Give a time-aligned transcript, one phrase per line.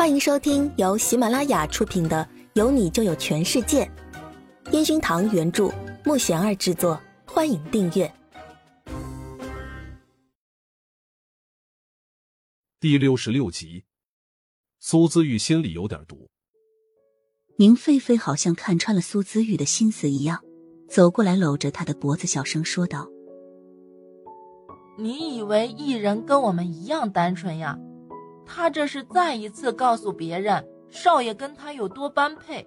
[0.00, 3.84] 欢迎收听由喜马拉雅出品的《有你就有全世界》，
[4.72, 5.70] 烟熏堂原著，
[6.06, 6.98] 木贤儿制作。
[7.26, 8.10] 欢迎订阅
[12.80, 13.84] 第六十六集。
[14.78, 16.30] 苏姿玉心里有点毒。
[17.58, 20.42] 宁菲菲好像看穿了苏姿玉的心思一样，
[20.88, 23.06] 走过来搂着她的脖子，小声说道
[24.96, 27.78] ：“你以为艺人跟我们一样单纯呀？”
[28.52, 32.66] 他这是再一次告诉别人，少爷跟他有多般配。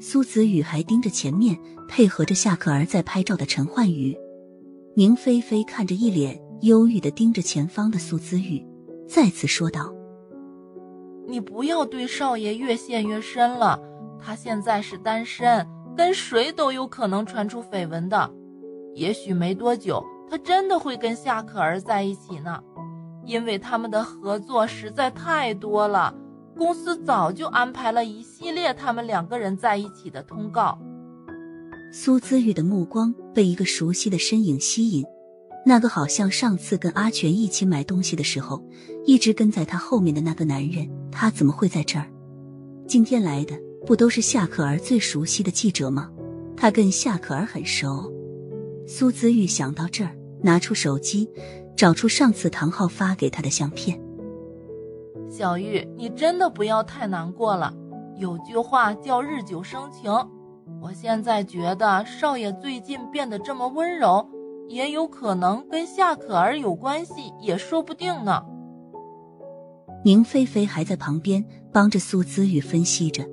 [0.00, 1.56] 苏子宇还盯着前面，
[1.88, 4.18] 配合着夏可儿在拍照的陈焕宇。
[4.96, 8.66] 宁菲菲看着一脸忧郁的盯着前方的苏子宇，
[9.06, 9.94] 再次说道
[11.28, 13.80] ：“你不要对少爷越陷越深了，
[14.20, 15.64] 他现在是单身，
[15.96, 18.28] 跟谁都有可能传出绯闻的。
[18.94, 22.60] 也许没多久，他真的会跟夏可儿在一起呢。”
[23.28, 26.14] 因为他们的合作实在太多了，
[26.56, 30.78] 公司早就安排了一系列他们两个人在一起的通告。
[31.92, 35.04] 苏姿玉的目光被一个熟悉的身影吸引，
[35.66, 38.64] 那个好像上次跟阿全一起买东西的时候，
[39.04, 42.06] 一直跟在他后面的那个男人，他怎么会在这儿？
[42.86, 43.54] 今天来的
[43.84, 46.10] 不都是夏可儿最熟悉的记者吗？
[46.56, 48.10] 他跟夏可儿很熟。
[48.86, 51.28] 苏姿玉想到这儿，拿出手机。
[51.78, 53.96] 找出上次唐昊发给他的相片。
[55.30, 57.72] 小玉，你真的不要太难过了。
[58.16, 60.10] 有句话叫日久生情。
[60.82, 64.28] 我现在觉得少爷最近变得这么温柔，
[64.68, 68.42] 也有可能跟夏可儿有关系，也说不定呢。
[70.04, 73.24] 宁菲菲还在旁边帮着苏子雨分析着，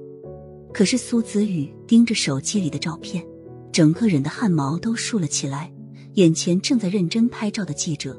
[0.72, 3.26] 可是苏子雨盯着手机里的照片，
[3.72, 5.72] 整个人的汗毛都竖了起来。
[6.14, 8.16] 眼前正在认真拍照的记者。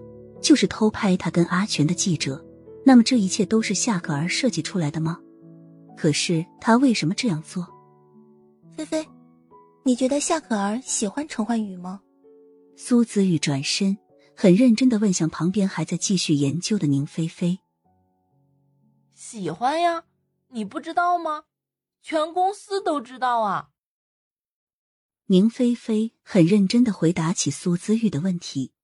[0.46, 2.40] 就是偷拍他跟阿全的记者，
[2.84, 5.18] 那么这一切都是夏可儿设计出来的吗？
[5.96, 7.66] 可是他为什么这样做？
[8.76, 9.04] 菲菲，
[9.82, 12.00] 你觉得夏可儿喜欢陈焕宇吗？
[12.76, 13.98] 苏子玉转身，
[14.36, 17.58] 很认真的问向旁边还在继续研究的宁菲菲
[19.14, 20.04] ：“喜欢呀，
[20.50, 21.42] 你不知道吗？
[22.02, 23.70] 全公司都知道啊。”
[25.26, 28.74] 宁菲菲很认真的回答起苏子玉的问题。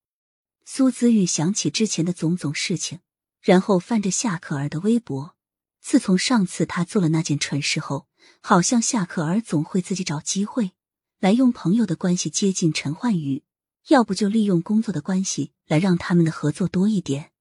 [0.64, 3.00] 苏子玉想起之前的种种事情，
[3.40, 5.36] 然后翻着夏可儿的微博。
[5.80, 8.06] 自从上次他做了那件蠢事后，
[8.40, 10.72] 好像夏可儿总会自己找机会
[11.18, 13.42] 来用朋友的关系接近陈焕宇，
[13.88, 17.32] 要不就利用工作的关系来让他们的合作多一点。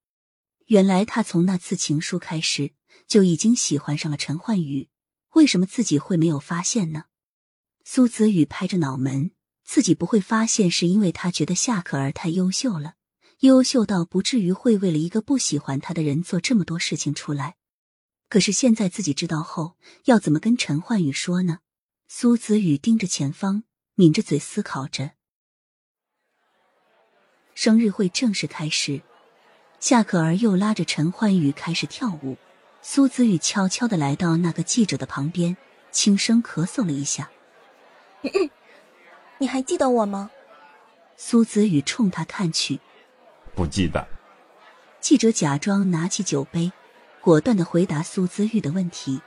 [0.65, 2.73] 原来他从那次情书开始
[3.05, 4.89] 就已经喜欢上了陈焕宇，
[5.33, 7.05] 为什么自己会没有发现呢？
[7.83, 9.31] 苏子宇拍着脑门，
[9.63, 12.95] 自己不会发现，是因为他觉得夏可儿太优秀了。
[13.41, 17.55] 优秀到不至于会为了一个不喜欢他的人做这么多事情出来，
[18.29, 21.57] 可是现在自己知道后，要怎么跟陈焕宇说呢？
[22.07, 23.63] 苏子宇盯着前方，
[23.95, 25.13] 抿着嘴思考着。
[27.55, 29.01] 生日会正式开始，
[29.79, 32.37] 夏可儿又拉着陈焕宇开始跳舞。
[32.83, 35.57] 苏子宇悄悄的来到那个记者的旁边，
[35.91, 37.31] 轻声咳嗽了一下
[39.39, 40.29] ：“你还记得我吗？”
[41.17, 42.79] 苏子宇冲他看去。
[43.55, 44.07] 不记得。
[44.99, 46.71] 记者假装拿起酒杯，
[47.21, 49.21] 果断的回答苏姿玉的问题。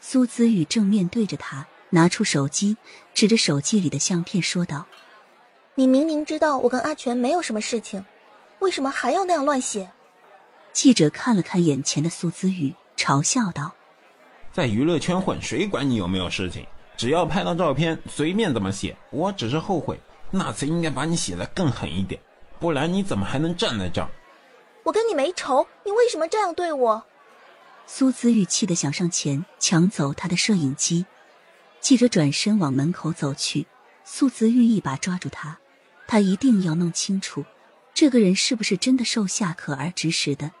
[0.00, 2.76] 苏姿玉正面对着他，拿出手机，
[3.14, 4.86] 指着手机里的相片说道
[5.74, 8.04] ：“你明明知道我跟阿全没有什么事情，
[8.60, 9.90] 为什么还要那样乱写？”
[10.72, 13.74] 记者看了看眼前的苏姿玉，嘲笑道
[14.52, 16.66] ：“在娱乐圈混，谁管你有没有事情？
[16.96, 18.96] 只要拍到照片，随便怎么写。
[19.10, 19.98] 我只是后悔
[20.30, 22.20] 那次应该把你写的更狠一点。”
[22.62, 24.08] 不然你怎么还能站在这儿？
[24.84, 27.04] 我跟你没仇，你为什么这样对我？
[27.88, 31.04] 苏子玉气得想上前抢走他的摄影机。
[31.80, 33.66] 记者转身往门口走去，
[34.04, 35.58] 苏子玉一把抓住他，
[36.06, 37.44] 他一定要弄清楚
[37.92, 40.52] 这个人是不是真的受夏可儿指使的。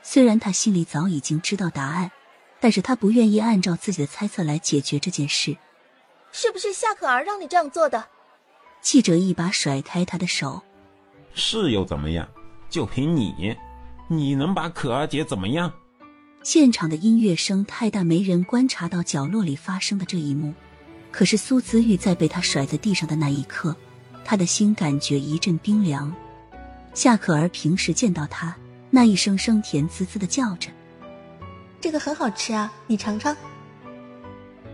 [0.00, 2.12] 虽然他心里早已经知道答案，
[2.60, 5.56] 但是他不愿意按照自己的猜测来解决这件事。
[6.30, 8.06] 是不是夏可儿让你这样做的？
[8.80, 10.62] 记者一把甩开他的手。
[11.38, 12.28] 是又怎么样？
[12.68, 13.56] 就凭你，
[14.08, 15.72] 你能把可儿姐怎么样？
[16.42, 20.52] 现场的音乐声太大，没人观察到角落里发生的这一幕。
[21.10, 23.74] 可是苏子玉在被他甩在地上的那一刻，
[24.24, 26.14] 他的心感觉一阵冰凉。
[26.92, 28.54] 夏可儿平时见到他，
[28.90, 30.70] 那一声声甜滋滋的叫着
[31.80, 33.34] ：“这个很好吃啊，你尝尝。”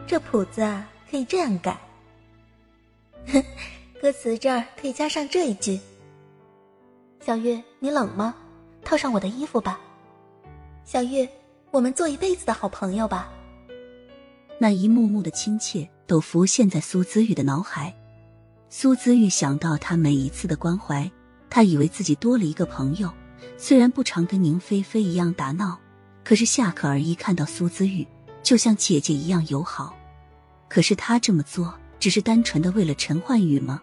[0.07, 1.79] 这谱子啊，可以这样改。
[4.03, 5.79] 歌词这儿可以加上这一句。
[7.25, 8.35] 小月，你冷吗？
[8.85, 9.81] 套上我的衣服吧。
[10.85, 11.27] 小月，
[11.71, 13.33] 我们做一辈子的好朋友吧。
[14.61, 17.95] 那一幕幕的亲切都浮现在苏姿玉的脑海。
[18.69, 21.11] 苏姿玉想到他每一次的关怀，
[21.49, 23.11] 他以为自己多了一个朋友。
[23.57, 25.81] 虽然不常跟宁菲菲一样打闹，
[26.23, 28.07] 可是夏可儿一看到苏姿玉，
[28.43, 29.97] 就像姐姐一样友好。
[30.69, 33.81] 可是他这么做，只是单纯的为了陈焕宇吗？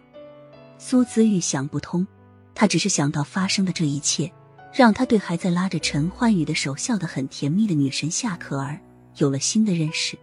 [0.78, 2.06] 苏姿玉想不通。
[2.54, 4.30] 他只是想到发生的这一切，
[4.72, 8.78] 让他对还在拉着陈焕宇的手笑得很甜蜜的女神夏可儿
[9.16, 10.18] 有了新的认识。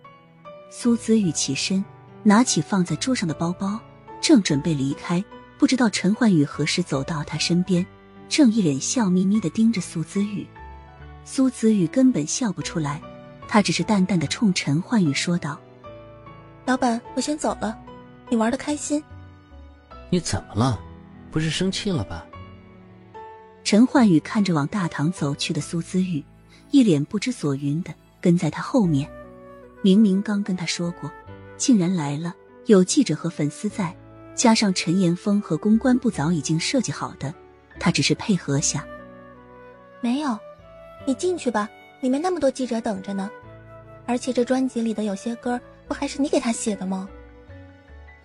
[0.69, 1.83] 苏子玉起身，
[2.23, 3.79] 拿起放在桌上的包包，
[4.21, 5.23] 正准备离开，
[5.57, 7.85] 不知道陈焕宇何时走到他身边，
[8.27, 10.47] 正一脸笑眯眯的盯着苏子玉。
[11.25, 13.01] 苏子玉根本笑不出来，
[13.47, 15.59] 他只是淡淡的冲陈焕宇说道
[16.65, 17.77] ：“老板，我先走了，
[18.29, 19.03] 你玩的开心。”
[20.11, 20.79] 你怎么了？
[21.31, 22.25] 不是生气了吧？
[23.63, 26.23] 陈焕宇看着往大堂走去的苏姿玉，
[26.71, 29.09] 一脸不知所云的跟在他后面。
[29.81, 31.11] 明明刚跟他说过，
[31.55, 32.35] 竟然来了，
[32.65, 33.95] 有记者和粉丝在，
[34.33, 37.33] 加上陈岩峰和公关部早已经设计好的，
[37.79, 38.85] 他只是配合下。
[40.01, 40.37] 没有，
[41.05, 41.69] 你进去吧，
[42.01, 43.29] 里面那么多记者等着呢。
[44.05, 47.07] 而且这专辑里的有些歌，不还是你给他写的吗？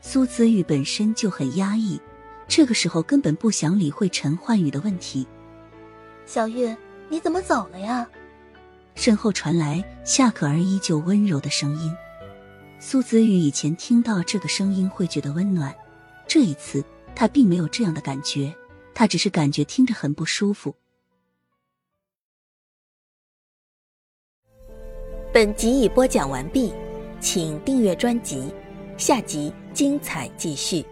[0.00, 2.00] 苏姿玉本身就很压抑。
[2.46, 5.26] 这个时候根本不想理会陈焕宇的问题。
[6.26, 6.74] 小玉，
[7.08, 8.08] 你怎么走了呀？
[8.94, 11.92] 身后传来夏可儿依旧温柔的声音。
[12.78, 15.74] 苏子宇以前听到这个声音会觉得温暖，
[16.28, 18.54] 这一次他并没有这样的感觉，
[18.94, 20.74] 他只是感觉听着很不舒服。
[25.32, 26.72] 本集已播讲完毕，
[27.20, 28.52] 请订阅专辑，
[28.96, 30.84] 下集精彩继续。